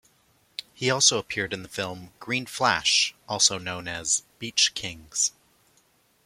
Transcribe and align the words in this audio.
He 0.73 0.89
also 0.89 1.19
appeared 1.19 1.53
in 1.53 1.61
the 1.61 1.69
film 1.69 2.11
"Green 2.19 2.47
Flash", 2.47 3.13
also 3.29 3.59
known 3.59 3.87
as 3.87 4.23
"Beach 4.39 4.73
Kings". 4.73 5.31